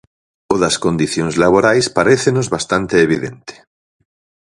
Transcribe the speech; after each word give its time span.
O 0.53 0.55
das 0.63 0.75
condicións 0.85 1.33
laborais 1.43 1.85
parécenos 1.97 2.47
bastante 2.55 2.95
evidente. 3.07 3.53